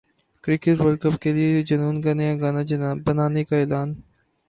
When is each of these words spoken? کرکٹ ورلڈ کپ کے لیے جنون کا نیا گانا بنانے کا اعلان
کرکٹ 0.43 0.75
ورلڈ 0.79 0.99
کپ 1.03 1.15
کے 1.23 1.31
لیے 1.35 1.61
جنون 1.69 1.95
کا 2.03 2.11
نیا 2.19 2.33
گانا 2.41 2.93
بنانے 3.05 3.43
کا 3.49 3.55
اعلان 3.57 3.89